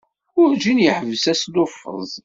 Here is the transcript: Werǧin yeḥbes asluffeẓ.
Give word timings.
Werǧin 0.37 0.79
yeḥbes 0.83 1.23
asluffeẓ. 1.31 2.11